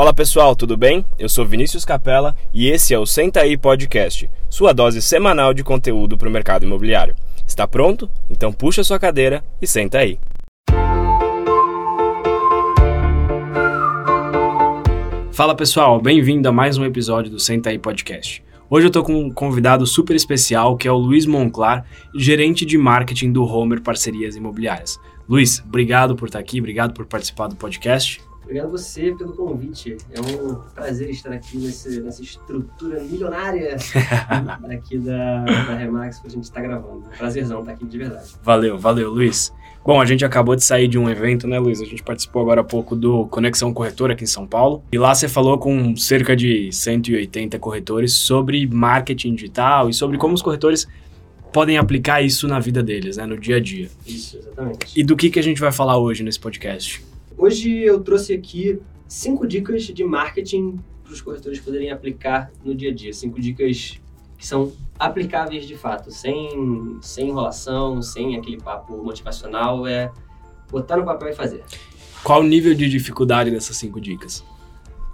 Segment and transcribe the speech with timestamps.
[0.00, 1.04] Fala pessoal, tudo bem?
[1.18, 5.62] Eu sou Vinícius Capella e esse é o Senta aí Podcast, sua dose semanal de
[5.62, 7.14] conteúdo para o mercado imobiliário.
[7.46, 8.10] Está pronto?
[8.30, 10.18] Então puxa sua cadeira e senta aí.
[15.32, 18.42] Fala pessoal, bem-vindo a mais um episódio do Senta aí Podcast.
[18.70, 22.78] Hoje eu estou com um convidado super especial que é o Luiz Monclar, gerente de
[22.78, 24.98] marketing do Homer Parcerias Imobiliárias.
[25.28, 28.29] Luiz, obrigado por estar aqui, obrigado por participar do podcast.
[28.42, 29.96] Obrigado a você pelo convite.
[30.12, 33.76] É um prazer estar aqui nesse, nessa estrutura milionária
[34.70, 37.04] aqui da, da Remax que a gente está gravando.
[37.16, 38.34] prazerzão estar aqui de verdade.
[38.42, 39.52] Valeu, valeu, Luiz.
[39.84, 41.80] Bom, a gente acabou de sair de um evento, né, Luiz?
[41.80, 44.84] A gente participou agora há pouco do Conexão Corretora aqui em São Paulo.
[44.92, 50.34] E lá você falou com cerca de 180 corretores sobre marketing digital e sobre como
[50.34, 50.86] os corretores
[51.52, 53.88] podem aplicar isso na vida deles, né, no dia a dia.
[54.06, 55.00] Isso, exatamente.
[55.00, 57.02] E do que, que a gente vai falar hoje nesse podcast?
[57.42, 62.90] Hoje eu trouxe aqui cinco dicas de marketing para os corretores poderem aplicar no dia
[62.90, 63.14] a dia.
[63.14, 63.98] Cinco dicas
[64.36, 70.12] que são aplicáveis de fato, sem, sem enrolação, sem aquele papo motivacional, é
[70.70, 71.64] botar no papel e fazer.
[72.22, 74.44] Qual o nível de dificuldade dessas cinco dicas?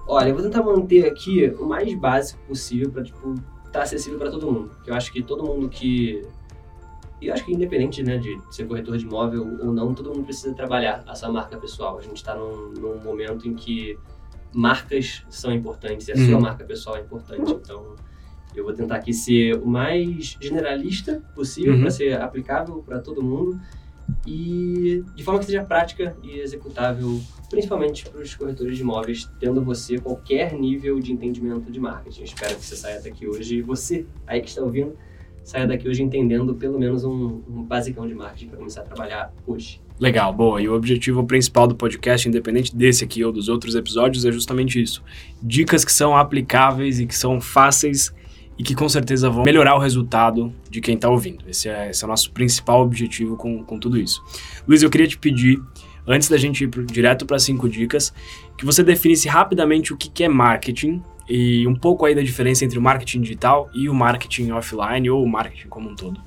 [0.05, 4.19] Olha, eu vou tentar manter aqui o mais básico possível para tipo estar tá acessível
[4.19, 4.73] para todo mundo.
[4.85, 6.27] Eu acho que todo mundo que
[7.21, 10.25] e eu acho que independente né, de ser corretor de imóvel ou não, todo mundo
[10.25, 11.99] precisa trabalhar a sua marca pessoal.
[11.99, 13.99] A gente está num, num, momento em que
[14.53, 16.27] marcas são importantes e a uhum.
[16.27, 17.53] sua marca pessoal é importante.
[17.53, 17.97] Então,
[18.55, 21.81] eu vou tentar aqui ser o mais generalista possível uhum.
[21.81, 23.59] para ser aplicável para todo mundo
[24.27, 29.63] e de forma que seja prática e executável, principalmente para os corretores de imóveis, tendo
[29.65, 32.21] você qualquer nível de entendimento de marketing.
[32.21, 34.97] Eu espero que você saia daqui hoje, você aí que está ouvindo,
[35.47, 39.33] saia daqui hoje entendendo pelo menos um, um basicão de marketing para começar a trabalhar
[39.47, 39.81] hoje.
[39.99, 40.61] Legal, boa.
[40.61, 44.83] E o objetivo principal do podcast, independente desse aqui ou dos outros episódios, é justamente
[44.83, 45.05] isso.
[45.41, 48.13] Dicas que são aplicáveis e que são fáceis
[48.59, 51.45] e que com certeza vão melhorar o resultado de quem está ouvindo.
[51.49, 54.21] Esse é, esse é, o nosso principal objetivo com, com tudo isso.
[54.67, 55.63] Luiz, eu queria te pedir,
[56.09, 58.13] antes da gente ir pro, direto para cinco dicas,
[58.59, 62.65] que você definisse rapidamente o que, que é marketing e um pouco aí da diferença
[62.65, 66.21] entre o marketing digital e o marketing offline ou o marketing como um todo.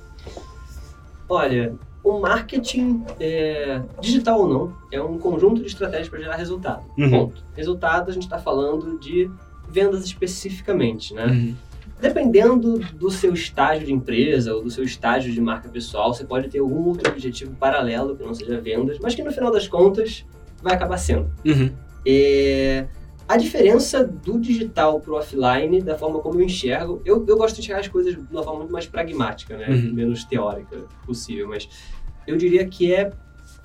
[1.28, 6.84] Olha, o marketing, é, digital ou não, é um conjunto de estratégias para gerar resultado.
[6.98, 7.10] Uhum.
[7.10, 7.44] Ponto.
[7.54, 9.30] Resultado, a gente está falando de
[9.68, 11.26] vendas especificamente, né?
[11.26, 11.54] Uhum.
[12.00, 16.48] Dependendo do seu estágio de empresa ou do seu estágio de marca pessoal, você pode
[16.48, 20.24] ter algum outro objetivo paralelo que não seja vendas, mas que no final das contas
[20.62, 21.30] vai acabar sendo.
[21.44, 21.70] Uhum.
[22.06, 22.86] É,
[23.30, 27.54] a diferença do digital para o offline, da forma como eu enxergo, eu, eu gosto
[27.54, 29.68] de enxergar as coisas de uma forma muito mais pragmática, né?
[29.68, 29.94] Uhum.
[29.94, 30.76] menos teórica
[31.06, 31.68] possível, mas
[32.26, 33.12] eu diria que é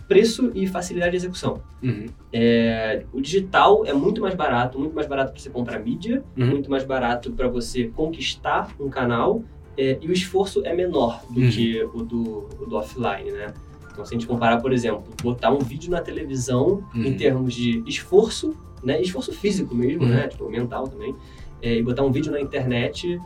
[0.07, 1.63] preço e facilidade de execução.
[1.81, 2.05] Uhum.
[2.31, 6.45] É, o digital é muito mais barato, muito mais barato para você comprar mídia, uhum.
[6.45, 9.41] muito mais barato para você conquistar um canal
[9.75, 11.49] é, e o esforço é menor do uhum.
[11.49, 13.51] que o do, o do offline, né?
[13.95, 17.17] Então, se a gente comparar, por exemplo, botar um vídeo na televisão em uhum.
[17.17, 19.01] termos de esforço né?
[19.01, 20.09] Esforço físico mesmo, uhum.
[20.09, 20.27] né?
[20.27, 21.15] Tipo, mental também.
[21.61, 23.19] É, e botar um vídeo na internet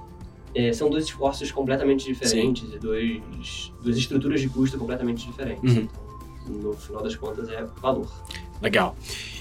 [0.55, 2.75] é, são dois esforços completamente diferentes Sim.
[2.75, 5.75] e dois, duas estruturas de custo completamente diferentes.
[5.75, 5.87] Uhum.
[6.45, 8.09] Então, no final das contas, é valor.
[8.61, 8.95] Legal.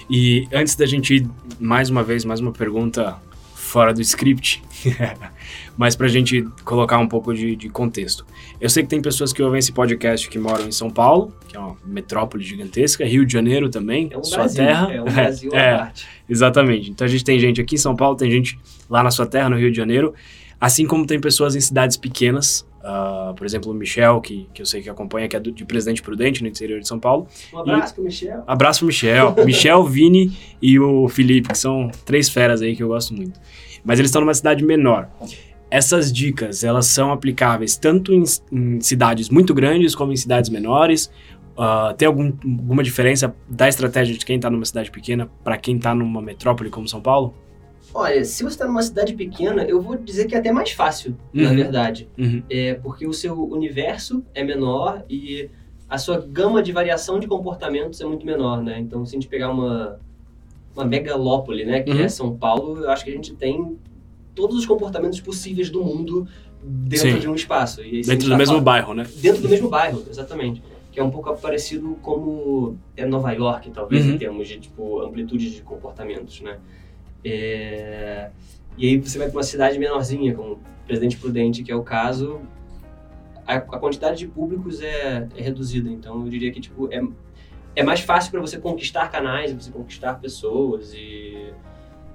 [0.09, 1.29] E antes da gente ir,
[1.59, 3.17] mais uma vez, mais uma pergunta
[3.69, 4.63] fora do script,
[5.77, 8.25] mas para a gente colocar um pouco de, de, contexto.
[8.59, 11.55] Eu sei que tem pessoas que ouvem esse podcast que moram em São Paulo, que
[11.55, 14.91] é uma metrópole gigantesca, Rio de Janeiro também, é um sua Brasil, terra.
[14.91, 16.07] É um Brasil é, parte.
[16.27, 16.89] Exatamente.
[16.89, 18.59] Então a gente tem gente aqui em São Paulo, tem gente
[18.89, 20.15] lá na sua terra, no Rio de Janeiro,
[20.59, 24.65] assim como tem pessoas em cidades pequenas, Uh, por exemplo, o Michel, que, que eu
[24.65, 27.27] sei que acompanha, que é do, de Presidente Prudente, no interior de São Paulo.
[27.53, 28.43] Um abraço e, pro Michel.
[28.47, 29.35] Abraço pro Michel.
[29.45, 33.39] Michel, Vini e o Felipe, que são três feras aí que eu gosto muito.
[33.83, 35.09] Mas eles estão numa cidade menor.
[35.69, 41.11] Essas dicas, elas são aplicáveis tanto em, em cidades muito grandes como em cidades menores.
[41.57, 45.75] Uh, tem algum, alguma diferença da estratégia de quem está numa cidade pequena para quem
[45.75, 47.35] está numa metrópole como São Paulo?
[47.93, 51.15] Olha, se você está numa cidade pequena, eu vou dizer que é até mais fácil,
[51.33, 51.43] uhum.
[51.43, 52.07] na verdade.
[52.17, 52.43] Uhum.
[52.49, 55.49] É, porque o seu universo é menor e
[55.89, 58.79] a sua gama de variação de comportamentos é muito menor, né?
[58.79, 59.99] Então, se a gente pegar uma,
[60.75, 62.01] uma megalópole, né, que uhum.
[62.01, 63.77] é São Paulo, eu acho que a gente tem
[64.35, 66.27] todos os comportamentos possíveis do mundo
[66.63, 67.19] dentro Sim.
[67.19, 67.83] de um espaço.
[67.83, 69.07] E dentro do tá mesmo falando, bairro, né?
[69.15, 70.61] Dentro do mesmo bairro, exatamente.
[70.91, 74.13] Que é um pouco parecido como é Nova York, talvez, uhum.
[74.13, 76.59] em termos de tipo, amplitude de comportamentos, né?
[77.23, 78.29] É...
[78.77, 82.41] E aí você vai para uma cidade menorzinha, como Presidente Prudente, que é o caso,
[83.45, 85.89] a, a quantidade de públicos é, é, reduzida.
[85.89, 87.01] Então eu diria que tipo é,
[87.75, 91.51] é mais fácil para você conquistar canais, você conquistar pessoas e,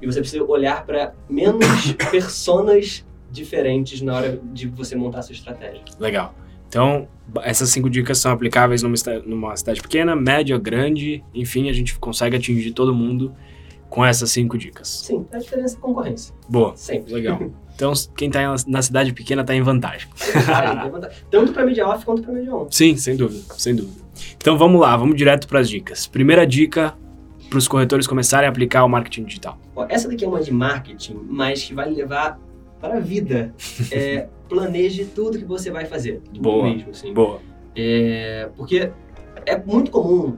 [0.00, 5.34] E você precisa olhar para menos personas diferentes na hora de você montar a sua
[5.34, 5.82] estratégia.
[5.98, 6.34] Legal.
[6.68, 7.08] Então,
[7.42, 12.36] essas cinco dicas são aplicáveis numa, numa cidade pequena, média, grande, enfim, a gente consegue
[12.36, 13.34] atingir todo mundo
[13.94, 14.88] com essas cinco dicas.
[14.88, 16.35] Sim, a diferença é concorrência.
[16.49, 16.76] Boa.
[16.76, 17.14] Sempre.
[17.14, 17.41] Legal.
[17.76, 20.08] Então, quem está na cidade pequena está em vantagem.
[20.17, 21.19] Tem vantagem.
[21.29, 22.69] Tanto para mídia off quanto para mídia on.
[22.70, 24.00] Sim, sem dúvida, sem dúvida.
[24.37, 26.06] Então vamos lá, vamos direto para as dicas.
[26.06, 26.94] Primeira dica
[27.50, 29.58] para os corretores começarem a aplicar o marketing digital.
[29.88, 32.38] Essa daqui é uma de marketing, mas que vai levar
[32.81, 33.52] para a vida.
[33.91, 36.20] É, planeje tudo que você vai fazer.
[36.26, 36.62] Tudo Boa.
[36.70, 37.12] mesmo, assim.
[37.12, 37.41] Boa.
[37.75, 38.93] É, porque
[39.44, 40.37] é muito comum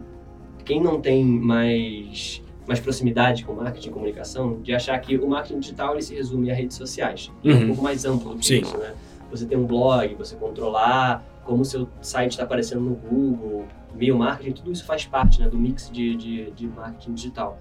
[0.65, 5.61] quem não tem mais, mais proximidade com marketing e comunicação de achar que o marketing
[5.61, 7.31] digital ele se resume a redes sociais.
[7.45, 7.67] É um Uhum.
[7.69, 8.61] pouco mais amplo do que Sim.
[8.63, 8.95] isso, né?
[9.31, 14.17] Você tem um blog, você controlar como o seu site está aparecendo no Google, e-mail
[14.19, 17.59] marketing, tudo isso faz parte né, do mix de, de, de marketing digital.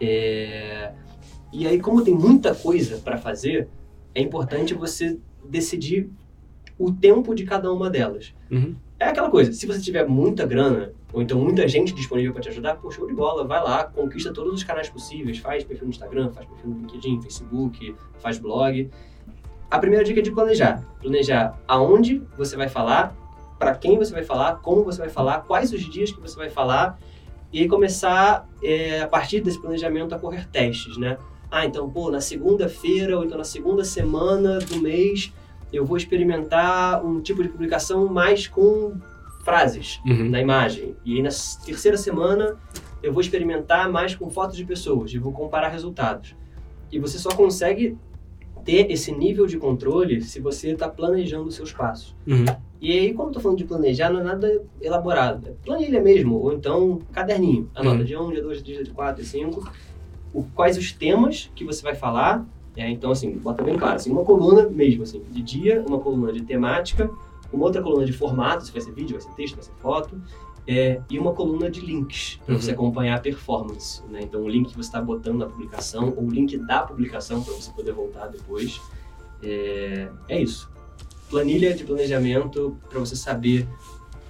[0.00, 0.92] É,
[1.52, 3.68] E aí, como tem muita coisa para fazer,
[4.14, 5.18] é importante você
[5.48, 6.10] decidir
[6.78, 8.34] o tempo de cada uma delas.
[8.50, 8.74] Uhum.
[9.00, 12.48] É aquela coisa, se você tiver muita grana, ou então muita gente disponível para te
[12.48, 15.90] ajudar, pô, show de bola, vai lá, conquista todos os canais possíveis, faz perfil no
[15.90, 18.90] Instagram, faz perfil no LinkedIn, Facebook, faz blog.
[19.70, 20.84] A primeira dica é de planejar.
[21.00, 23.16] Planejar aonde você vai falar,
[23.56, 26.50] para quem você vai falar, como você vai falar, quais os dias que você vai
[26.50, 26.98] falar,
[27.52, 31.18] e começar, é, a partir desse planejamento, a correr testes, né?
[31.50, 35.32] Ah, então, pô, na segunda-feira ou então na segunda semana do mês,
[35.72, 38.94] eu vou experimentar um tipo de publicação mais com
[39.44, 40.28] frases Uhum.
[40.30, 40.94] na imagem.
[41.04, 41.30] E aí na
[41.64, 42.56] terceira semana
[43.02, 46.34] eu vou experimentar mais com fotos de pessoas e vou comparar resultados.
[46.90, 47.96] E você só consegue
[48.64, 52.14] ter esse nível de controle se você está planejando os seus passos.
[52.26, 52.44] Uhum.
[52.80, 55.48] E aí, quando eu tô falando de planejar, não é nada elaborado.
[55.48, 57.68] É planilha mesmo, ou então caderninho.
[57.74, 58.04] Anota Uhum.
[58.04, 59.72] dia 1, dia 2, dia 3, dia 4, dia 5.
[60.32, 62.44] O, quais os temas que você vai falar.
[62.78, 63.96] É, então, assim, bota bem claro.
[63.96, 67.10] Assim, uma coluna mesmo, assim, de dia, uma coluna de temática,
[67.52, 70.20] uma outra coluna de formato, se vai ser vídeo, vai ser texto, vai ser foto.
[70.70, 72.60] é, e uma coluna de links, para Uhum.
[72.60, 74.02] você acompanhar a performance.
[74.10, 74.20] Né?
[74.22, 77.54] Então, o link que você está botando na publicação, ou o link da publicação, para
[77.54, 78.78] você poder voltar depois.
[79.42, 80.70] É, é isso
[81.30, 83.66] planilha de planejamento para você saber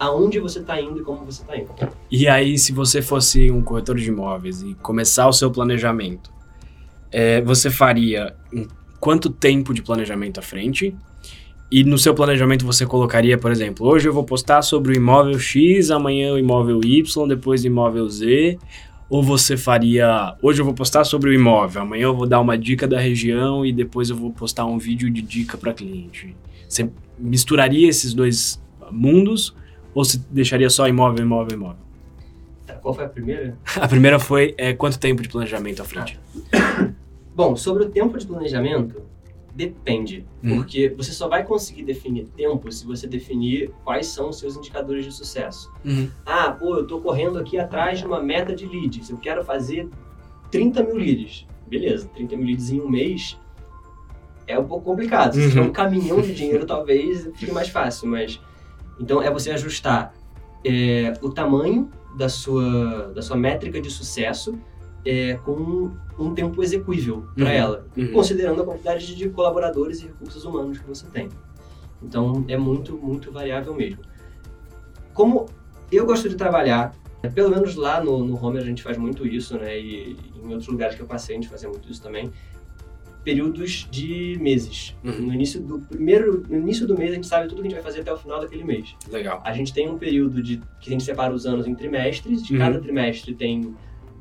[0.01, 1.71] aonde você está indo e como você está indo.
[2.11, 6.31] E aí, se você fosse um corretor de imóveis e começar o seu planejamento,
[7.11, 8.35] é, você faria
[9.01, 10.95] quanto tempo de planejamento à frente?
[11.71, 15.39] E no seu planejamento você colocaria, por exemplo, hoje eu vou postar sobre o imóvel
[15.39, 18.59] X, amanhã o imóvel Y, depois o imóvel Z.
[19.11, 22.59] Ou você faria, hoje eu vou postar sobre o imóvel, amanhã eu vou dar uma
[22.59, 26.35] dica da região e depois eu vou postar um vídeo de dica para cliente.
[26.69, 29.55] Você misturaria esses dois mundos
[29.95, 31.83] ou você deixaria só imóvel, imóvel, imóvel?
[32.67, 33.59] Tá, qual foi a primeira?
[33.77, 36.19] A primeira foi é, quanto tempo de planejamento à frente?
[37.39, 39.01] Bom, sobre o tempo de planejamento,
[39.55, 40.27] depende.
[40.43, 40.57] Hum.
[40.57, 45.05] Porque você só vai conseguir definir tempo se você definir quais são os seus indicadores
[45.05, 45.73] de sucesso.
[46.27, 49.09] Ah, pô, eu tô correndo aqui atrás de uma meta de leads.
[49.09, 49.89] Eu quero fazer
[50.51, 51.47] 30 mil leads.
[51.69, 53.39] Beleza, 30 mil leads em um mês
[54.49, 55.35] é um pouco complicado.
[55.35, 55.49] Se Uhum.
[55.49, 58.09] tiver um caminhão de dinheiro, talvez fique mais fácil.
[58.09, 58.41] Mas
[58.99, 60.13] então é você ajustar
[60.67, 64.59] é, o tamanho da sua, da sua métrica de sucesso
[65.05, 67.51] é, com um tempo execuível para Uhum.
[67.51, 68.13] ela, Uhum.
[68.13, 71.29] considerando a quantidade de colaboradores e recursos humanos que você tem.
[72.03, 74.01] Então é muito, muito variável mesmo.
[75.15, 75.47] Como
[75.91, 79.27] eu gosto de trabalhar, é, pelo menos lá no, no Homer a gente faz muito
[79.27, 79.79] isso, né?
[79.81, 82.31] E em outros lugares que eu passei a gente fazia muito isso também.
[83.25, 84.97] Períodos de meses.
[85.05, 85.27] Uhum.
[85.27, 87.75] No início do primeiro, no início do mês a gente sabe tudo que a gente
[87.75, 88.95] vai fazer até o final daquele mês.
[89.11, 89.41] Legal.
[89.45, 92.43] A gente tem um período de que a gente separa os anos em trimestres.
[92.43, 92.59] De Uhum.
[92.61, 93.75] cada trimestre tem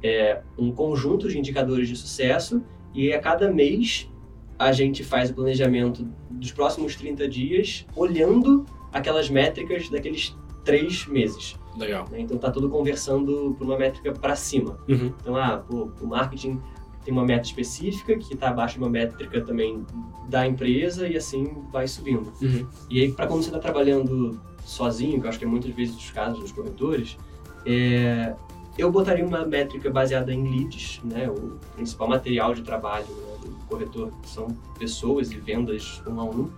[0.03, 2.61] é, um conjunto de indicadores de sucesso
[2.93, 4.09] e a cada mês
[4.57, 11.55] a gente faz o planejamento dos próximos 30 dias olhando aquelas métricas daqueles três meses.
[11.77, 12.07] Legal.
[12.11, 12.21] né?
[12.21, 14.79] Então tá tudo conversando por uma métrica para cima.
[14.87, 15.13] Uhum.
[15.21, 16.59] Então, ah, pô, o marketing
[17.05, 19.85] tem uma meta específica que está abaixo de uma métrica também
[20.27, 22.33] da empresa e assim vai subindo.
[22.41, 22.67] Uhum.
[22.89, 25.95] E aí, para quando você está trabalhando sozinho, que eu acho que é muitas vezes
[25.95, 27.17] os casos dos corretores,
[27.65, 28.35] é,
[28.77, 31.29] eu botaria uma métrica baseada em leads, né?
[31.29, 36.49] O principal material de trabalho né, do corretor são pessoas e vendas um a um.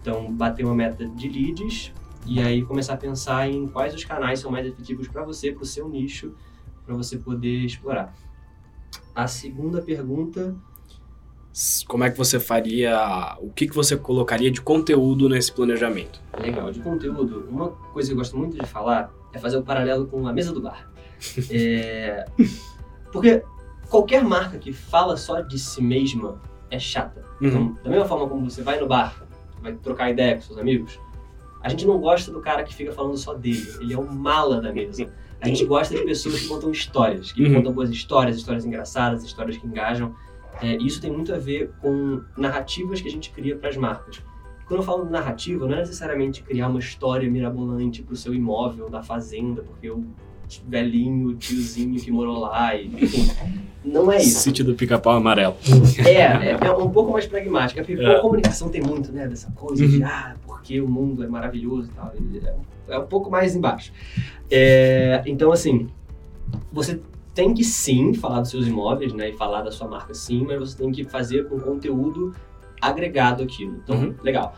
[0.00, 1.92] Então, bater uma meta de leads
[2.26, 5.62] e aí começar a pensar em quais os canais são mais efetivos para você, para
[5.62, 6.34] o seu nicho,
[6.84, 8.14] para você poder explorar.
[9.14, 10.54] A segunda pergunta
[11.86, 16.20] Como é que você faria, o que, que você colocaria de conteúdo nesse planejamento?
[16.36, 20.06] Legal, de conteúdo, uma coisa que eu gosto muito de falar é fazer o paralelo
[20.06, 20.93] com a mesa do bar.
[21.50, 22.24] É,
[23.12, 23.42] Porque
[23.88, 26.40] qualquer marca que fala só de si mesma
[26.70, 27.22] é chata.
[27.40, 27.48] Uhum.
[27.48, 29.24] Então, da mesma forma como você vai no bar,
[29.62, 30.98] vai trocar ideia com seus amigos,
[31.62, 33.66] a gente não gosta do cara que fica falando só dele.
[33.80, 35.08] Ele é o mala da mesa.
[35.40, 37.54] A gente gosta de pessoas que contam histórias, que Uhum.
[37.54, 40.14] contam boas histórias, histórias engraçadas, histórias que engajam.
[40.62, 44.22] É, isso tem muito a ver com narrativas que a gente cria para as marcas.
[44.66, 48.88] Quando eu falo narrativa, não é necessariamente criar uma história mirabolante para o seu imóvel
[48.88, 50.04] da fazenda, porque o
[50.66, 53.30] velhinho, tiozinho que morou lá, e, enfim,
[53.84, 54.40] não é isso.
[54.40, 55.56] Sítio do pica-pau amarelo.
[56.04, 58.16] É, é, é um pouco mais pragmática, porque É.
[58.16, 61.94] a comunicação tem muito, né, dessa coisa de, ah, porque o mundo é maravilhoso e
[61.94, 62.12] tal.
[62.18, 62.54] e É,
[62.94, 63.92] é um pouco mais embaixo.
[64.50, 65.88] É, então, assim,
[66.72, 67.00] você
[67.34, 70.58] tem que sim falar dos seus imóveis, né, e falar da sua marca sim, mas
[70.60, 72.32] você tem que fazer com conteúdo
[72.80, 73.76] agregado aquilo.
[73.82, 74.14] Então, Uhum.
[74.22, 74.54] legal.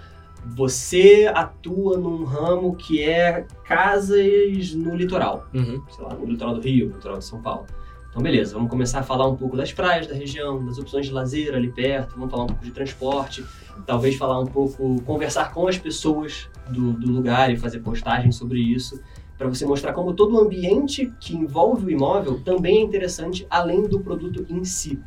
[0.55, 5.83] Você atua num ramo que é casas no litoral Uhum.
[5.91, 7.67] sei lá, no litoral do Rio, no litoral de São Paulo.
[8.09, 11.13] Então, beleza, vamos começar a falar um pouco das praias da região, das opções de
[11.13, 13.45] lazer ali perto, vamos falar um pouco de transporte,
[13.87, 18.59] talvez falar um pouco, conversar com as pessoas do, do lugar e fazer postagens sobre
[18.59, 19.03] isso,
[19.37, 23.83] para você mostrar como todo o ambiente que envolve o imóvel também é interessante, além
[23.83, 24.99] do produto em si.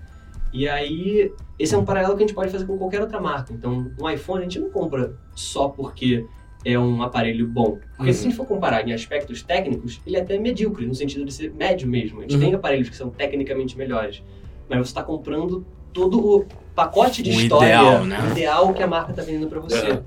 [0.51, 3.53] E aí, esse é um paralelo que a gente pode fazer com qualquer outra marca.
[3.53, 6.25] Então, um iPhone a gente não compra só porque
[6.65, 7.77] é um aparelho bom.
[7.95, 11.23] Porque se a gente for comparar em aspectos técnicos, ele é até medíocre, no sentido
[11.23, 12.19] de ser médio mesmo.
[12.19, 12.39] A gente Uhum.
[12.41, 14.23] tem aparelhos que são tecnicamente melhores.
[14.67, 18.27] Mas você está comprando todo o pacote de O história ideal, né?
[18.31, 19.91] ideal que a marca está vendendo para você.
[19.91, 20.03] Uhum.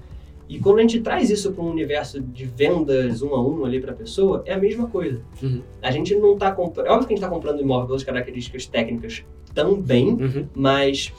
[0.55, 3.81] E quando a gente traz isso para um universo de vendas um a um ali
[3.81, 5.23] para a pessoa, é a mesma coisa.
[5.43, 5.63] Uhum.
[5.81, 6.87] A gente não está comprando.
[6.87, 10.47] É óbvio que a gente está comprando imóvel pelas características técnicas também, Uhum.
[10.55, 11.11] mas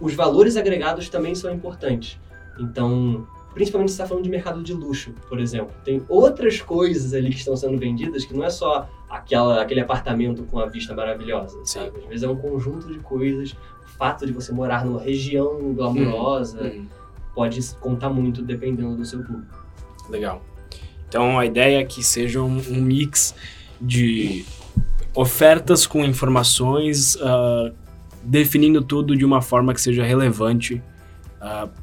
[0.00, 2.18] os valores agregados também são importantes.
[2.58, 7.28] Então, principalmente se está falando de mercado de luxo, por exemplo, tem outras coisas ali
[7.30, 11.58] que estão sendo vendidas que não é só aquela, aquele apartamento com a vista maravilhosa,
[11.64, 11.80] Sim.
[11.80, 11.98] sabe?
[11.98, 13.52] Às vezes é um conjunto de coisas.
[13.84, 16.86] O fato de você morar numa região glamurosa Uhum.
[17.38, 19.64] Pode contar muito dependendo do seu público.
[20.10, 20.44] Legal.
[21.08, 23.32] Então a ideia é que seja um, um mix
[23.80, 24.44] de
[25.14, 27.70] ofertas com informações, ah,
[28.24, 30.82] definindo tudo de uma forma que seja relevante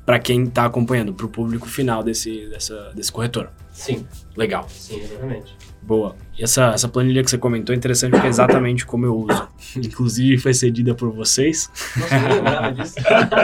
[0.05, 3.49] para quem está acompanhando, para o público final desse, dessa, desse corretor.
[3.71, 4.67] Sim, Legal.
[4.67, 5.55] sim, exatamente.
[5.85, 6.15] Boa.
[6.37, 9.47] E essa, essa planilha que você comentou é interessante porque é exatamente como eu uso.
[9.77, 11.69] Inclusive foi cedida por vocês.
[11.95, 12.95] Nossa, eu não lembrava disso.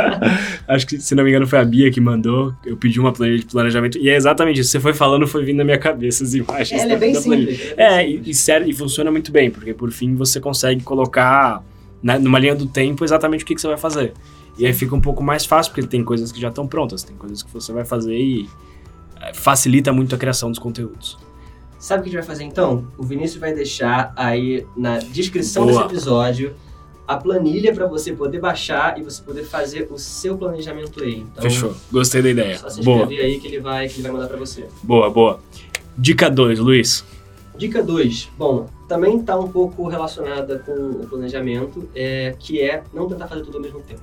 [0.67, 2.53] Acho que, se não me engano, foi a Bia que mandou.
[2.65, 3.97] Eu pedi uma planilha de planejamento.
[3.97, 4.71] E é exatamente isso.
[4.71, 6.81] Você foi falando, foi vindo na minha cabeça as imagens.
[6.81, 7.73] Ela é bem simples.
[7.77, 8.67] É, bem e, simples.
[8.67, 11.63] e, e funciona muito bem, porque por fim você consegue colocar
[12.01, 14.13] na- numa linha do tempo exatamente o que, que você vai fazer.
[14.57, 17.15] E aí fica um pouco mais fácil, porque tem coisas que já estão prontas, tem
[17.15, 18.49] coisas que você vai fazer e
[19.21, 21.17] é, facilita muito a criação dos conteúdos.
[21.81, 22.87] Sabe o que a gente vai fazer então?
[22.95, 25.81] O Vinícius vai deixar aí na descrição Boa.
[25.81, 26.55] desse episódio
[27.07, 31.21] a planilha para você poder baixar e você poder fazer o seu planejamento aí.
[31.21, 31.73] Então, Fechou.
[31.91, 32.57] Gostei da ideia.
[32.59, 34.67] Só se Boa, aí que ele vai que ele vai mandar para você.
[34.83, 35.39] boa, boa.
[35.97, 37.03] Dica 2, Luiz.
[37.57, 38.29] Dica 2.
[38.37, 43.41] Bom, também está um pouco relacionada com o planejamento, é, que é não tentar fazer
[43.41, 44.01] tudo ao mesmo tempo.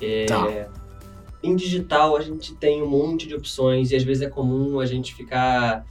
[0.00, 0.68] É, Tá.
[1.42, 4.86] Em digital, a gente tem um monte de opções e às vezes é comum a
[4.86, 5.84] gente ficar.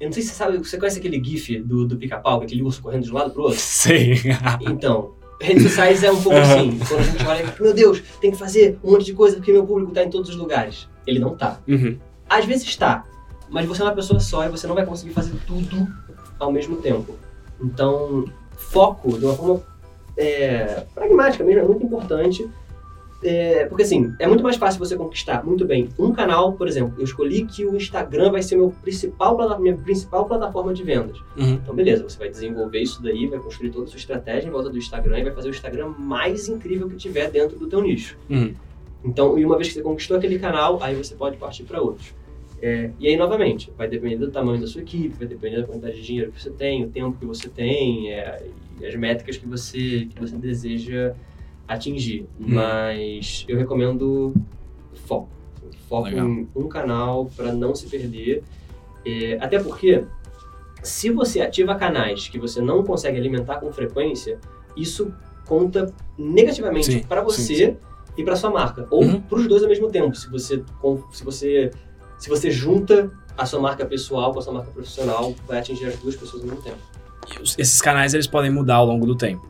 [0.00, 2.82] Eu não sei se você sabe, você conhece aquele GIF do, do pica-pau, aquele urso
[2.82, 3.58] correndo de um lado pro outro?
[3.60, 4.20] Sei.
[4.60, 6.78] Então, redes sociais é um pouco assim.
[6.86, 9.66] Quando a gente olha, meu Deus, tem que fazer um monte de coisa porque meu
[9.66, 10.88] público tá em todos os lugares.
[11.06, 11.60] Ele não tá.
[11.66, 11.98] Uhum.
[12.28, 13.04] Às vezes está,
[13.48, 15.86] mas você é uma pessoa só e você não vai conseguir fazer tudo
[16.38, 17.14] ao mesmo tempo.
[17.60, 18.24] Então,
[18.56, 19.62] foco de uma forma
[20.16, 22.48] é, pragmática mesmo é muito importante.
[23.22, 26.94] É, porque assim, é muito mais fácil você conquistar muito bem um canal, por exemplo.
[26.98, 31.18] Eu escolhi que o Instagram vai ser meu principal, minha principal plataforma de vendas.
[31.36, 31.54] Uhum.
[31.54, 34.70] Então, beleza, você vai desenvolver isso daí, vai construir toda a sua estratégia em volta
[34.70, 38.16] do Instagram e vai fazer o Instagram mais incrível que tiver dentro do teu nicho.
[38.28, 38.54] Uhum.
[39.04, 42.14] Então, e uma vez que você conquistou aquele canal, aí você pode partir para outros.
[42.60, 45.96] É, e aí, novamente, vai depender do tamanho da sua equipe, vai depender da quantidade
[45.96, 48.42] de dinheiro que você tem, o tempo que você tem, é,
[48.82, 51.14] as métricas que você, que você deseja
[51.68, 52.26] atingir.
[52.38, 54.34] Mas eu recomendo
[55.06, 55.28] foco.
[55.88, 56.26] Foco Legal.
[56.26, 58.42] em um canal para não se perder.
[59.04, 60.04] É, até porque,
[60.82, 64.38] se você ativa canais que você não consegue alimentar com frequência,
[64.76, 65.12] isso
[65.46, 67.76] conta negativamente Sim, para você sim,
[68.16, 69.20] e para sua marca, ou Uhum.
[69.20, 70.16] para os dois ao mesmo tempo.
[70.16, 70.62] Se você,
[71.12, 71.70] se você
[72.18, 75.96] se você junta a sua marca pessoal com a sua marca profissional, vai atingir as
[75.98, 76.78] duas pessoas ao mesmo tempo.
[77.40, 79.46] Os- Esses canais eles podem mudar ao longo do tempo.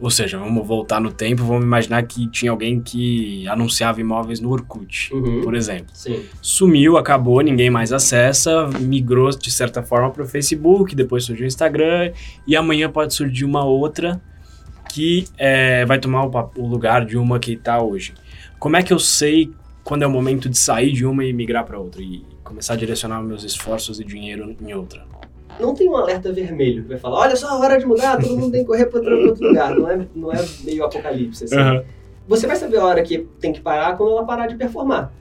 [0.00, 4.50] Ou seja, vamos voltar no tempo, vamos imaginar que tinha alguém que anunciava imóveis no
[4.50, 5.42] Orkut, Uhum.
[5.42, 5.86] por exemplo.
[5.94, 6.24] Sim.
[6.42, 11.46] Sumiu, acabou, ninguém mais acessa, migrou de certa forma para o Facebook, depois surgiu o
[11.46, 12.12] Instagram,
[12.46, 14.20] e amanhã pode surgir uma outra
[14.92, 18.14] que é, vai tomar o, o, lugar de uma que está hoje.
[18.58, 19.50] Como é que eu sei
[19.82, 22.76] quando é o momento de sair de uma e migrar para outra e começar a
[22.76, 25.04] direcionar meus esforços e dinheiro em outra?
[25.58, 28.52] Não tem um alerta vermelho que vai falar, olha só, hora de mudar, todo mundo
[28.52, 29.74] tem que correr para outro lugar.
[29.74, 31.56] Não é, não é meio apocalipse, assim.
[31.56, 31.84] Uhum.
[32.26, 35.12] Você vai saber a hora que tem que parar quando ela parar de performar.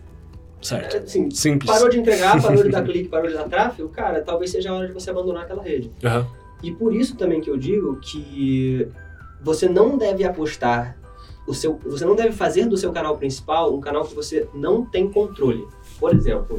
[0.62, 0.96] Certo.
[0.96, 1.70] É, assim, Simples.
[1.70, 4.74] Parou de entregar, parou de dar clique, parou de dar tráfego, cara, talvez seja a
[4.74, 5.92] hora de você abandonar aquela rede.
[6.04, 6.25] Uhum.
[6.63, 8.88] E por isso também que eu digo que
[9.44, 10.98] você não deve apostar
[11.46, 14.86] o seu, você não deve fazer do seu canal principal um canal que você não
[14.86, 15.68] tem controle.
[16.00, 16.58] Por exemplo,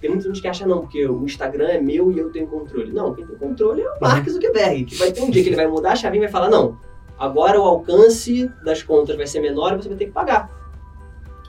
[0.00, 2.92] tem muita gente que acha, não, porque o Instagram é meu e eu tenho controle.
[2.92, 4.28] Não, quem tem controle é o Mark.
[4.28, 6.50] Zuckerberg, que vai ter um dia que ele vai mudar a chavinha e vai falar,
[6.50, 6.78] não,
[7.18, 10.50] agora o alcance das contas vai ser menor e você vai ter que pagar.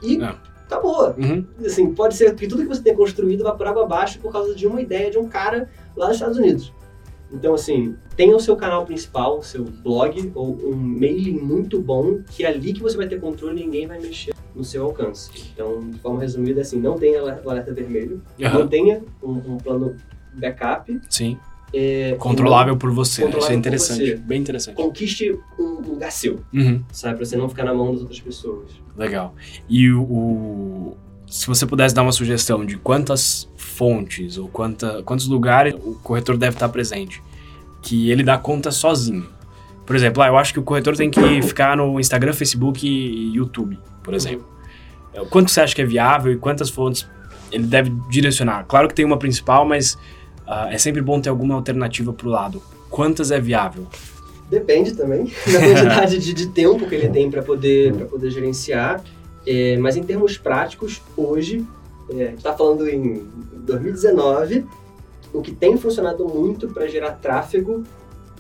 [0.02, 1.16] E é acabou.
[1.18, 1.44] Uhum.
[1.66, 4.54] Assim, pode ser que tudo que você tem construído vá por água abaixo por causa
[4.54, 6.72] de uma ideia de um cara lá nos Estados Unidos.
[7.32, 12.44] Então, assim, tenha o seu canal principal, seu blog ou um mailing muito bom, que
[12.44, 15.32] é ali que você vai ter controle e ninguém vai mexer no seu alcance.
[15.54, 18.54] Então, de forma resumida, assim, não tenha o alerta vermelho, uhum.
[18.54, 19.96] mantenha um, um plano
[20.34, 21.00] backup.
[21.10, 21.38] Sim.
[21.74, 24.76] É, controlável por você, controlável isso é interessante, bem interessante.
[24.76, 26.84] Conquiste um lugar seu, uhum.
[26.92, 27.18] sabe?
[27.18, 28.72] Pra você não ficar na mão das outras pessoas.
[28.98, 29.36] Legal.
[29.70, 30.98] E o, o,
[31.28, 36.38] se você pudesse dar uma sugestão de quantas fontes ou quanta, quantos lugares o corretor
[36.38, 37.22] deve estar presente,
[37.84, 39.28] que ele dá conta sozinho.
[39.90, 43.34] Por exemplo, ah, eu acho que o corretor tem que ficar no Instagram, Facebook e
[43.34, 44.48] YouTube, por exemplo.
[45.32, 47.08] Quanto você acha que é viável e quantas fontes
[47.52, 48.66] ele deve direcionar?
[48.68, 49.96] Claro que tem uma principal, mas
[50.48, 52.62] uh, é sempre bom ter alguma alternativa para o lado.
[52.88, 53.88] Quantas é viável?
[54.48, 59.04] Depende também da quantidade de, de, tempo que ele tem para poder, poder gerenciar.
[59.44, 61.66] É, mas em termos práticos, hoje,
[62.12, 63.28] é, a gente está falando em
[63.66, 64.68] 2019,
[65.34, 67.84] o que tem funcionado muito para gerar tráfego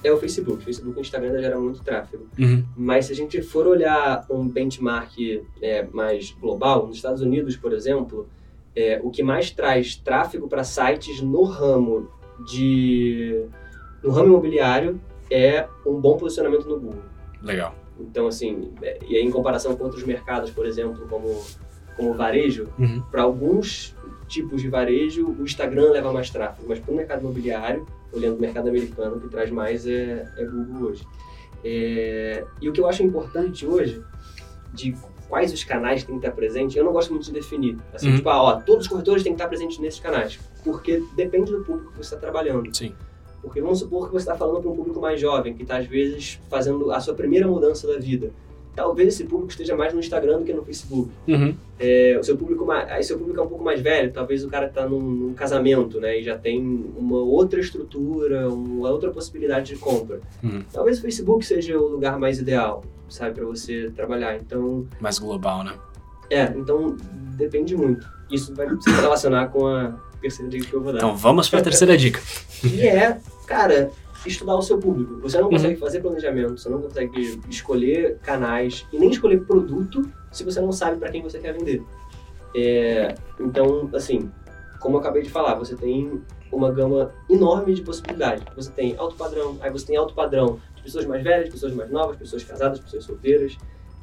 [0.04, 0.62] é o Facebook.
[0.62, 2.28] O Facebook e Instagram gera muito tráfego.
[2.38, 2.64] Uhum.
[2.76, 5.14] Mas se a gente for olhar um benchmark
[5.62, 8.28] é, mais global, nos Estados Unidos, por exemplo,
[8.76, 12.10] é, o que mais traz tráfego para sites no ramo
[12.48, 13.46] de
[14.02, 17.04] no ramo imobiliário é um bom posicionamento no Google.
[17.42, 17.76] Legal.
[18.00, 21.44] Então, assim, é, e aí, em comparação com outros mercados, por exemplo, como,
[21.98, 23.02] como varejo, uhum.
[23.12, 23.96] para alguns
[24.28, 28.42] tipos de varejo, o Instagram leva mais tráfego, mas para o mercado imobiliário, olhando o
[28.42, 31.08] mercado americano, o que traz mais é, é Google hoje.
[31.64, 34.02] É, e o que eu acho importante hoje,
[34.74, 34.96] de
[35.28, 37.78] quais os canais têm que estar presentes, eu não gosto muito de definir.
[37.94, 38.16] Assim, uhum.
[38.18, 41.64] tipo, ah, ó, todos os corretores têm que estar presentes nesses canais, porque depende do
[41.64, 42.76] público que você está trabalhando.
[42.76, 42.94] Sim.
[43.42, 45.86] Porque vamos supor que você está falando para um público mais jovem, que está às
[45.86, 48.32] vezes fazendo a sua primeira mudança da vida.
[48.80, 51.12] Talvez esse público esteja mais no Instagram do que no Facebook.
[51.28, 51.54] Uhum.
[51.78, 54.68] É, o seu público, aí seu público é um pouco mais velho, talvez o cara
[54.68, 56.62] está num, num, casamento, né, e já tem
[56.96, 60.22] uma outra estrutura, uma outra possibilidade de compra.
[60.42, 60.64] Uhum.
[60.72, 64.38] Talvez o Facebook seja o lugar mais ideal, sabe, para você trabalhar.
[64.38, 65.74] Então mais global, né?
[66.30, 66.96] É, então
[67.36, 68.08] depende muito.
[68.32, 71.00] Isso vai se relacionar com a terceira dica que eu vou dar.
[71.00, 72.22] Então vamos para a terceira dica.
[72.62, 73.92] que é, cara,
[74.26, 75.20] estudar o seu público.
[75.22, 75.52] Você não uhum.
[75.52, 75.80] consegue uhum.
[75.80, 80.98] fazer planejamento, você não consegue escolher canais e nem escolher produto se você não sabe
[80.98, 81.84] para quem você quer vender.
[82.56, 84.32] É, então, assim,
[84.80, 88.44] como eu acabei de falar, você tem uma gama enorme de possibilidades.
[88.56, 91.90] Você tem alto padrão, aí você tem alto padrão de pessoas mais velhas, pessoas mais
[91.92, 93.58] novas, pessoas casadas, pessoas solteiras.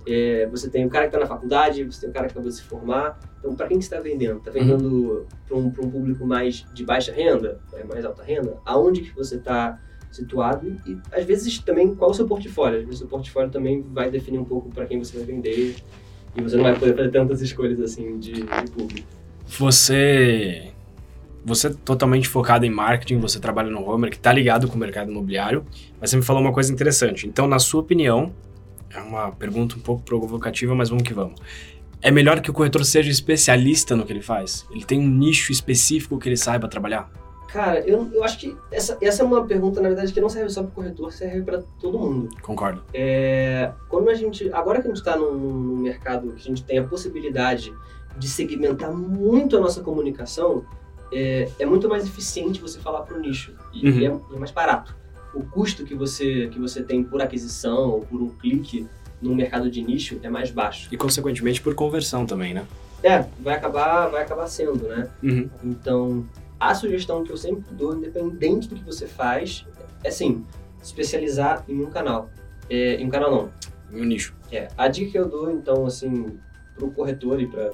[0.07, 2.49] É, você tem o cara que está na faculdade, você tem o cara que acabou
[2.49, 3.19] de se formar.
[3.41, 4.39] Então, para quem que está vendendo?
[4.39, 5.27] Está vendendo uhum.
[5.49, 8.57] para um, um, público mais de baixa renda, é, mais alta renda?
[8.65, 10.77] Aonde que você está situado?
[10.87, 12.81] E, às vezes também qual é o seu portfólio?
[12.81, 15.77] Às vezes o portfólio também vai definir um pouco para quem você vai vender
[16.37, 19.09] e você não vai poder fazer tantas escolhas assim de, de público.
[19.47, 20.73] Você
[21.45, 24.79] você é totalmente focado em marketing, você trabalha no Homer, que está ligado com o
[24.79, 25.65] mercado imobiliário,
[26.01, 27.29] mas você me falou uma coisa interessante.
[27.29, 28.35] Então, na sua opinião,
[28.93, 31.41] é uma pergunta um pouco provocativa, mas vamos que vamos.
[32.03, 34.67] É melhor que o corretor seja especialista no que ele faz?
[34.73, 37.09] Ele tem um nicho específico que ele saiba trabalhar?
[37.49, 40.51] Cara, eu, eu acho que essa, essa é uma pergunta, na verdade, que não serve
[40.51, 42.29] só para o corretor, serve para todo mundo.
[42.43, 42.83] Concordo.
[42.93, 46.65] É, quando a gente, agora que a gente está num, num mercado que a gente
[46.65, 47.73] tem a possibilidade
[48.19, 50.65] de segmentar muito a nossa comunicação,
[51.13, 54.23] é, é muito mais eficiente você falar para o nicho e, uhum.
[54.33, 54.95] é, é mais barato
[55.37, 58.89] o custo que você, que você tem por aquisição ou por um clique
[59.21, 60.89] no mercado de nicho é mais baixo.
[60.91, 62.67] E, consequentemente, por conversão também, né?
[63.03, 65.09] É, vai acabar, vai acabar sendo, né?
[65.23, 65.51] Uhum.
[65.63, 66.27] Então,
[66.59, 69.67] a sugestão que eu sempre dou, independente do que você faz,
[70.03, 70.45] é assim,
[70.83, 72.31] especializar em um canal.
[72.71, 73.53] É, em um canal não.
[73.99, 74.35] Em um nicho.
[74.51, 76.39] É, a dica que eu dou, então, assim,
[76.75, 77.71] para o corretor e para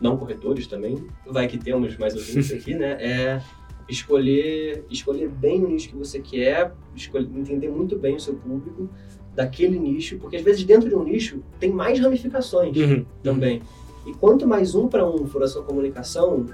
[0.00, 2.96] não corretores também, vai que temos mais ouvintes aqui, né?
[3.00, 3.40] É
[3.88, 8.88] escolher, escolher bem o nicho que você quer, escolher, entender muito bem o seu público
[9.34, 13.04] daquele nicho, porque às vezes dentro de um nicho tem mais ramificações Uhum.
[13.22, 13.60] também.
[14.06, 16.46] E quanto mais um para um for a sua comunicação,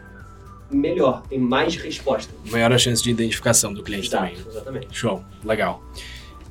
[0.70, 2.32] melhor, tem mais resposta.
[2.50, 4.32] Maior a chance de identificação do cliente também.
[4.34, 4.86] Exato, exatamente.
[4.92, 5.82] Show, legal.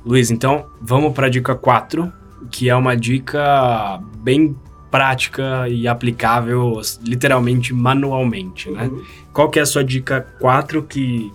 [0.04, 2.12] Luiz, então vamos para a dica 4,
[2.50, 4.56] que é uma dica bem
[4.90, 8.84] prática e aplicável literalmente manualmente, né?
[8.88, 9.04] Uhum.
[9.32, 11.32] Qual que é a sua dica 4 que,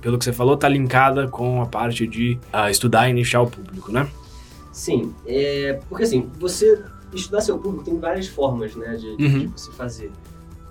[0.00, 3.46] pelo que você falou, tá linkada com a parte de ah, estudar e iniciar o
[3.48, 4.06] público, né?
[4.72, 9.38] Sim, é, porque assim, você estudar seu público tem várias formas, né, de- Uhum.
[9.40, 10.10] de você fazer.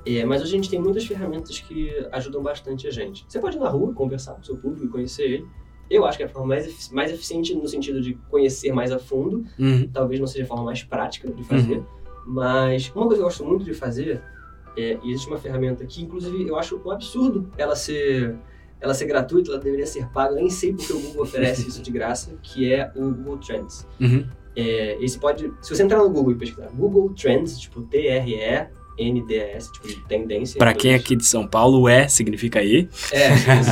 [0.05, 3.25] É, mas hoje a gente tem muitas ferramentas que ajudam bastante a gente.
[3.27, 5.47] Você pode ir na rua, conversar com o seu público e conhecer ele.
[5.89, 8.97] Eu acho que é a forma mais, mais eficiente no sentido de conhecer mais a
[8.97, 9.45] fundo.
[9.59, 9.89] Uhum.
[9.91, 11.83] Talvez não seja a forma mais prática de fazer.
[12.25, 14.21] Mas uma coisa que eu gosto muito de fazer,
[14.77, 18.37] é, e existe uma ferramenta que, inclusive, eu acho um absurdo ela ser,
[18.79, 20.35] ela ser gratuita, ela deveria ser paga.
[20.35, 23.87] Nem sei porque o Google oferece isso de graça, que é o Google Trends.
[23.99, 24.25] Uhum.
[24.55, 25.51] É, esse pode.
[25.61, 27.81] Se você entrar no Google e pesquisar Google Trends, tipo
[29.01, 30.57] T-R-E-N-D-S, tipo de tendência.
[30.57, 32.87] Para quem é aqui de São Paulo, é significa E.
[33.11, 33.71] É, isso.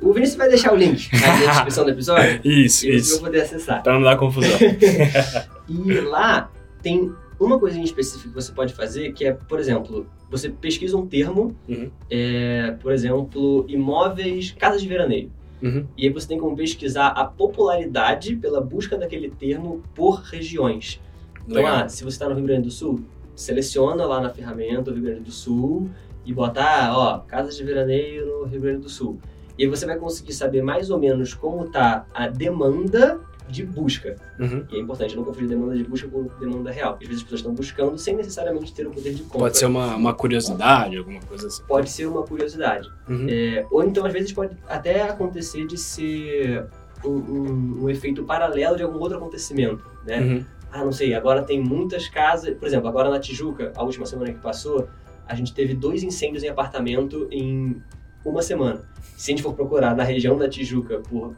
[0.00, 2.40] O Vinícius vai deixar o link aí na descrição do episódio.
[2.44, 3.20] Isso, E isso.
[3.20, 3.82] poder acessar.
[3.82, 4.50] Para não dar confusão.
[5.68, 6.50] E lá
[6.82, 11.06] tem uma coisinha específica que você pode fazer, que é, por exemplo, você pesquisa um
[11.06, 11.90] termo, Uhum.
[12.10, 15.30] é, por exemplo, imóveis, casas de veraneio.
[15.62, 15.86] Uhum.
[15.96, 20.98] E aí você tem como pesquisar a popularidade pela busca daquele termo por regiões.
[21.46, 23.00] Então, ah, se você está no Rio Grande do Sul,
[23.40, 25.88] seleciona lá na ferramenta o Rio Grande do Sul
[26.24, 29.18] e bota, ah, ó, casas de veraneio no Rio Grande do Sul.
[29.58, 34.14] E aí você vai conseguir saber mais ou menos como está a demanda de busca.
[34.38, 34.64] Uhum.
[34.70, 36.92] E é importante não confundir demanda de busca com demanda real.
[37.02, 39.40] Às vezes as pessoas estão buscando sem necessariamente ter o poder de compra.
[39.40, 41.62] Pode ser uma, uma curiosidade, alguma coisa assim.
[41.66, 42.88] Pode ser uma curiosidade.
[43.08, 43.26] Uhum.
[43.28, 46.64] É, ou então, às vezes, pode até acontecer de ser
[47.04, 50.20] um, um- um efeito paralelo de algum outro acontecimento, né?
[50.20, 50.44] Uhum.
[50.72, 52.56] Ah, não sei, agora tem muitas casas...
[52.56, 54.88] Por exemplo, agora na Tijuca, a última semana que passou,
[55.26, 57.82] a gente teve dois incêndios em apartamento em
[58.24, 58.82] uma semana.
[59.16, 61.34] Se a gente for procurar na região da Tijuca por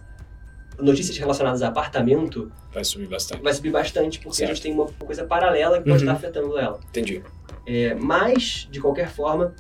[0.79, 3.43] notícias relacionadas a apartamento, Vai subir bastante.
[3.43, 4.51] vai subir bastante, porque a Certo.
[4.55, 6.13] gente tem uma coisa paralela que pode Uhum.
[6.13, 6.81] estar afetando ela.
[6.89, 7.23] Entendi.
[7.67, 9.55] É, mas, de qualquer forma,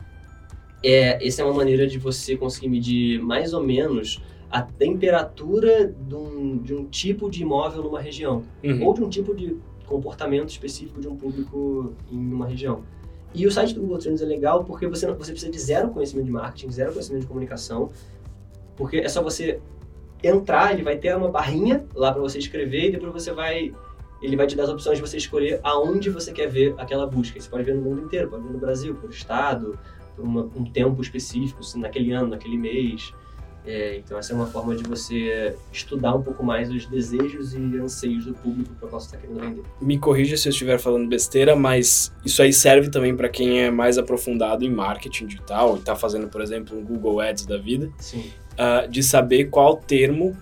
[0.82, 4.20] é, essa é uma maneira de você conseguir medir mais ou menos
[4.52, 8.84] a temperatura de um, de um tipo de imóvel numa região, Uhum.
[8.86, 12.82] ou de um tipo de comportamento específico de um público em uma região.
[13.34, 15.88] E o site do Google Trends é legal porque você, não, você precisa de zero
[15.88, 17.90] conhecimento de marketing, zero conhecimento de comunicação,
[18.76, 19.58] porque é só você
[20.22, 23.72] entrar, ele vai ter uma barrinha lá para você escrever e depois você vai
[24.20, 27.40] ele vai te dar as opções de você escolher aonde você quer ver aquela busca.
[27.40, 29.76] Você pode ver no mundo inteiro, pode ver no Brasil, por estado,
[30.14, 33.12] por uma- um tempo específico, se naquele ano, naquele mês.
[33.64, 37.78] É, então essa é uma forma de você estudar um pouco mais os desejos e
[37.78, 39.62] anseios do público para qual você está querendo vender.
[39.80, 43.70] Me corrija se eu estiver falando besteira, mas isso aí serve também para quem é
[43.70, 47.88] mais aprofundado em marketing digital e está fazendo, por exemplo, um Google Ads da vida,
[48.58, 50.36] ah, de saber qual termo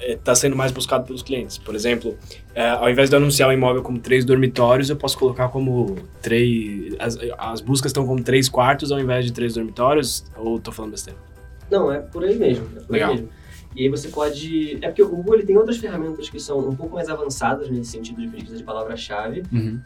[0.00, 1.56] está sendo mais buscado pelos clientes.
[1.56, 2.16] Por exemplo,
[2.54, 6.94] eh, ao invés de anunciar o imóvel como três dormitórios, eu posso colocar como três.
[6.98, 10.90] As, as buscas estão como três quartos ao invés de três dormitórios, ou estou falando
[10.90, 11.33] besteira?
[11.70, 12.66] Não, é por aí mesmo.
[12.76, 13.10] É por Legal.
[13.10, 13.28] Aí mesmo.
[13.76, 14.78] E aí você pode.
[14.80, 17.90] É porque o Google ele tem outras ferramentas que são um pouco mais avançadas nesse
[17.90, 19.42] sentido de pesquisa de palavra-chave.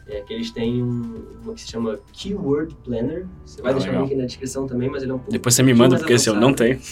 [0.07, 3.25] É que eles têm um, uma que se chama Keyword Planner.
[3.43, 5.31] Você vai Ah, deixar o link na descrição também, mas ele é um pouco.
[5.31, 6.79] Depois você me manda, porque esse eu não tenho.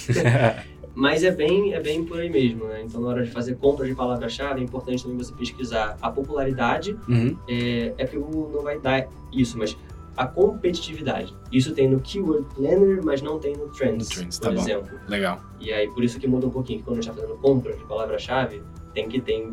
[0.97, 2.81] Mas é bem, é bem por aí mesmo, né?
[2.83, 6.97] Então, na hora de fazer compras de palavra-chave, é importante também você pesquisar a popularidade.
[7.07, 7.37] Uhum.
[7.47, 9.77] É, é que o Google não vai dar isso, mas
[10.17, 11.33] a competitividade.
[11.51, 14.61] Isso tem no Keyword Planner, mas não tem no Trends, No Trends, por tá bom.
[14.61, 14.99] exemplo.
[15.07, 15.39] Legal.
[15.61, 16.79] E aí, por isso que muda um pouquinho.
[16.79, 18.61] que Quando a gente está fazendo compras de palavra-chave,
[18.95, 19.47] tem que ter,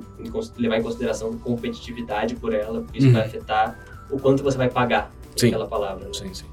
[0.57, 3.13] levar em consideração competitividade por ela, porque isso Uhum.
[3.13, 3.79] vai afetar
[4.11, 6.07] o quanto você vai pagar por aquela palavra.
[6.07, 6.11] Né?
[6.15, 6.47] Sim, sim.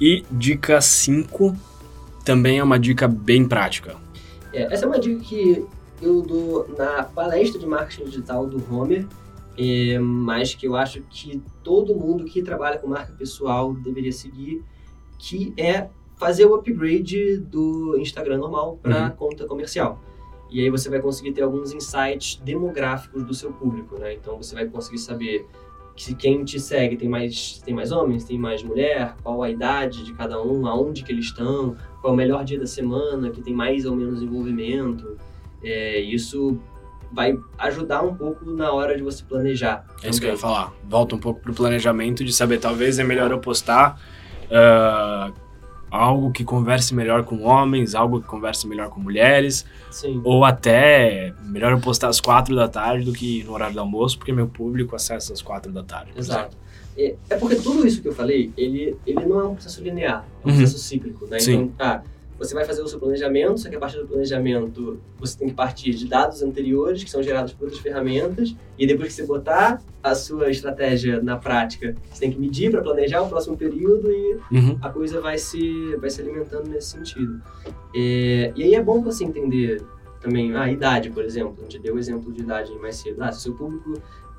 [0.00, 1.54] E dica 5
[2.24, 3.96] também é uma dica bem prática.
[4.52, 5.64] É, essa é uma dica que
[6.00, 9.06] eu dou na palestra de marketing digital do Homer,
[9.56, 14.62] é, mas que eu acho que todo mundo que trabalha com marca pessoal deveria seguir,
[15.18, 19.10] que é fazer o upgrade do Instagram normal para Uhum.
[19.10, 20.00] conta comercial.
[20.50, 24.14] E aí você vai conseguir ter alguns insights demográficos do seu público, né?
[24.14, 25.46] Então você vai conseguir saber
[25.96, 30.04] se quem te segue tem mais, tem mais homens, tem mais mulher, qual a idade
[30.04, 33.40] de cada um, aonde que eles estão, qual é o melhor dia da semana, que
[33.40, 35.16] tem mais ou menos envolvimento.
[35.62, 36.58] É, isso
[37.14, 39.84] vai ajudar um pouco na hora de você planejar.
[40.02, 40.72] É isso que eu ia falar.
[40.88, 44.00] Volta um pouco pro planejamento de saber, talvez é melhor eu postar
[44.50, 45.30] ah,
[45.90, 49.64] algo que converse melhor com homens, algo que converse melhor com mulheres.
[49.90, 50.20] Sim.
[50.24, 54.18] Ou até, melhor eu postar às quatro da tarde do que no horário do almoço,
[54.18, 56.12] porque meu público acessa às quatro da tarde.
[56.16, 56.56] Exato.
[56.96, 60.24] É, é porque tudo isso que eu falei, ele, ele não é um processo linear,
[60.44, 60.56] é um Uhum.
[60.58, 61.40] processo cíclico, né?
[61.40, 61.54] Sim.
[61.74, 62.00] Então, ah,
[62.38, 65.54] você vai fazer o seu planejamento, só que a partir do planejamento você tem que
[65.54, 69.80] partir de dados anteriores que são gerados por outras ferramentas e depois que você botar
[70.02, 74.24] a sua estratégia na prática, você tem que medir para planejar o próximo período e
[74.50, 74.78] Uhum.
[74.82, 77.40] a coisa vai se, vai se alimentando nesse sentido.
[77.94, 79.82] É, e aí é bom você entender
[80.20, 81.56] também a idade, por exemplo.
[81.60, 83.22] A gente deu o exemplo de idade mais cedo.
[83.22, 83.94] Ah, se o seu público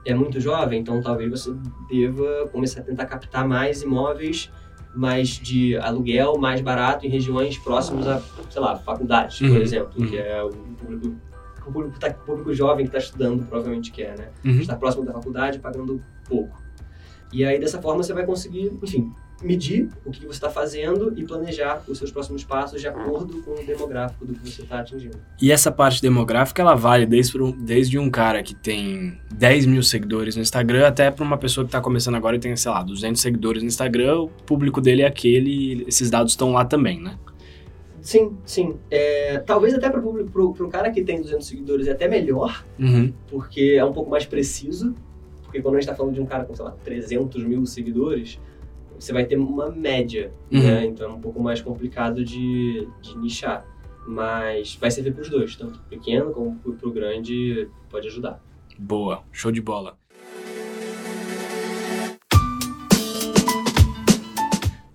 [0.05, 1.53] é muito jovem, então talvez você
[1.89, 4.51] deva começar a tentar captar mais imóveis
[4.95, 9.93] mais de aluguel, mais barato em regiões próximas a, sei lá, faculdades, por Uhum, exemplo,
[9.97, 10.07] uhum.
[10.07, 11.15] que é o público,
[11.67, 14.29] o público, tá- o público jovem que está estudando provavelmente quer, né?
[14.45, 14.59] Uhum.
[14.59, 16.63] está próximo da faculdade, pagando pouco.
[17.33, 19.11] E aí, dessa forma, você vai conseguir, enfim,
[19.45, 23.51] medir o que você está fazendo e planejar os seus próximos passos de acordo com
[23.51, 25.17] o demográfico do que você está atingindo.
[25.41, 29.83] E essa parte demográfica, ela vale desde, um- desde um cara que tem 10 mil
[29.83, 32.83] seguidores no Instagram até para uma pessoa que está começando agora e tem, sei lá,
[32.83, 37.17] 200 seguidores no Instagram, o público dele é aquele, esses dados estão lá também, né?
[38.01, 38.75] Sim, sim.
[38.91, 43.11] É, talvez até para o cara que tem 200 seguidores é até melhor, Uhum.
[43.27, 44.93] porque é um pouco mais preciso.
[45.43, 48.39] Porque quando a gente está falando de um cara com, sei lá, 300 mil seguidores,
[48.99, 50.61] você vai ter uma média, Uhum.
[50.61, 50.85] né?
[50.85, 53.65] Então é um pouco mais complicado de, de nichar.
[54.07, 58.39] Mas vai servir para os dois, tanto pro pequeno como para o grande, pode ajudar.
[58.77, 59.97] Boa, show de bola.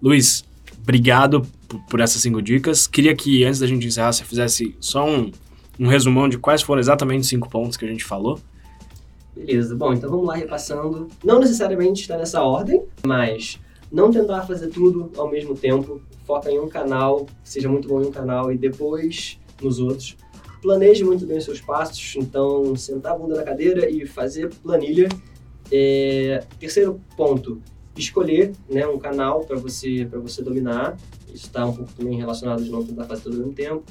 [0.03, 0.45] Luiz,
[0.83, 2.87] obrigado por, por essas cinco dicas.
[2.87, 5.31] Queria que antes da gente encerrar, você fizesse só um,
[5.79, 8.39] um resumão de quais foram exatamente os cinco pontos que a gente falou.
[9.37, 11.09] Beleza, bom, então vamos lá repassando.
[11.25, 13.59] Não necessariamente está nessa ordem, mas
[13.90, 16.00] não tentar fazer tudo ao mesmo tempo.
[16.24, 20.16] Foca em um canal, seja muito bom em um canal e depois nos outros.
[20.62, 25.09] Planeje muito bem os seus passos, então sentar a bunda na cadeira e fazer planilha.
[25.72, 27.61] É, Terceiro ponto,
[27.96, 30.96] escolher né, um canal para você, você dominar.
[31.33, 33.83] Isso está um pouco também relacionado de não tentar fazer tudo ao mesmo tempo.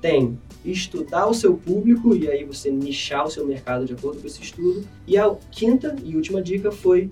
[0.00, 4.26] Tem estudar o seu público e aí você nichar o seu mercado de acordo com
[4.26, 4.84] esse estudo.
[5.06, 7.10] E a quinta e última dica foi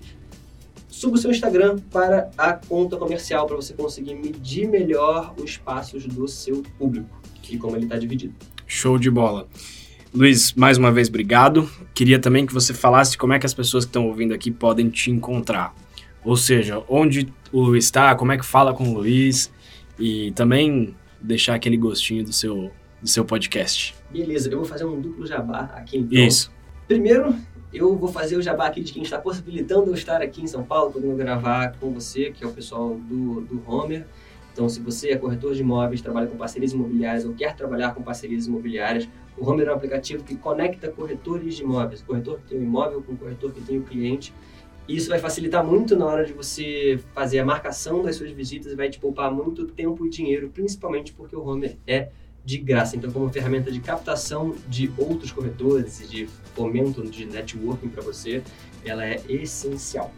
[0.91, 6.05] suba o seu Instagram para a conta comercial para você conseguir medir melhor os passos
[6.05, 7.09] do seu público
[7.49, 8.35] e como ele está dividido.
[8.67, 9.47] Show de bola.
[10.13, 11.69] Luiz, mais uma vez, obrigado.
[11.93, 14.89] Queria também que você falasse como é que as pessoas que estão ouvindo aqui podem
[14.89, 15.73] te encontrar.
[16.23, 19.51] Ou seja, onde o Luiz está, como é que fala com o Luiz
[19.97, 23.95] e também deixar aquele gostinho do seu, do seu podcast.
[24.09, 26.19] Beleza, eu vou fazer um duplo jabá aqui então.
[26.19, 26.51] Isso.
[26.87, 27.33] Primeiro,
[27.73, 30.63] eu vou fazer o jabá aqui de quem está possibilitando eu estar aqui em São
[30.63, 34.05] Paulo, podendo gravar com você, que é o pessoal do, do Homer.
[34.51, 38.03] Então, se você é corretor de imóveis, trabalha com parcerias imobiliárias ou quer trabalhar com
[38.03, 39.07] parcerias imobiliárias,
[39.37, 43.01] o Homer é um aplicativo que conecta corretores de imóveis, corretor que tem o imóvel
[43.01, 44.33] com o corretor que tem o cliente.
[44.87, 48.73] E isso vai facilitar muito na hora de você fazer a marcação das suas visitas
[48.73, 52.09] e vai te poupar muito tempo e dinheiro, principalmente porque o Homer é
[52.43, 52.95] de graça.
[52.95, 58.41] Então, como ferramenta de captação de outros corretores e de fomento de networking para você,
[58.83, 60.11] ela é essencial.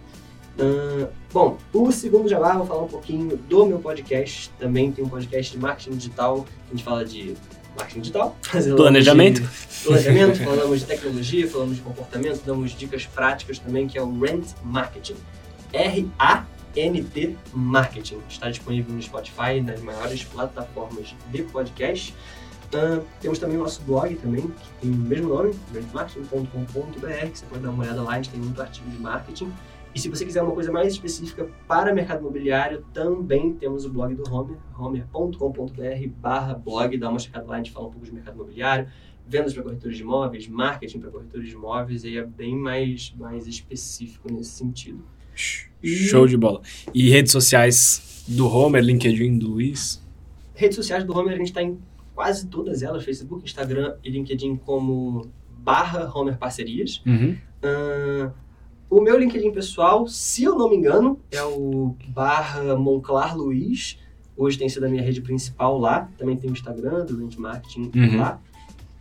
[0.57, 4.51] Uh, bom, o segundo jabá, vou falar um pouquinho do meu podcast.
[4.59, 6.45] Também tem um podcast de marketing digital.
[6.67, 7.36] A gente fala de
[7.77, 8.38] marketing digital,
[8.75, 9.41] Planejamento.
[9.41, 14.19] de planejamento, falamos de tecnologia, falamos de comportamento, damos dicas práticas também, que é o
[14.19, 15.15] Rent Marketing.
[16.75, 18.19] R-A-N-T Marketing.
[18.27, 22.13] Está disponível no Spotify, nas maiores plataformas de podcast.
[22.73, 27.45] Uh, temos também o nosso blog também, que tem o mesmo nome, rentmarketing.com.br, que você
[27.45, 29.53] pode dar uma olhada lá, a gente tem muito artigo de marketing.
[29.93, 34.15] E se você quiser uma coisa mais específica para mercado imobiliário, também temos o blog
[34.15, 38.12] do Homer, homer.com.br barra blog, dá uma checada lá, a gente fala um pouco de
[38.12, 38.88] mercado imobiliário,
[39.27, 43.45] vendas para corretores de imóveis, marketing para corretores de imóveis, aí é bem mais, mais
[43.45, 45.05] específico nesse sentido.
[45.84, 46.62] Show de bola.
[46.93, 50.02] E redes sociais do Homer, LinkedIn do Luiz?
[50.56, 51.78] Redes sociais do Homer, a gente está em
[52.15, 57.02] quase todas elas, Facebook, Instagram e LinkedIn como barra Homer Parcerias.
[57.06, 57.36] Uhum.
[57.63, 58.32] Uh,
[58.89, 63.98] o meu LinkedIn pessoal, se eu não me engano, é o barra Monclar Luiz.
[64.38, 66.10] Hoje tem sido a minha rede principal lá.
[66.17, 68.17] Também tem o Instagram do Rent Marketing Uhum.
[68.19, 68.39] lá.